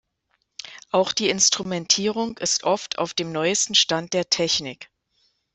[0.89, 4.89] Auch die Instrumentierung ist oft auf dem neuesten Stand der Technik.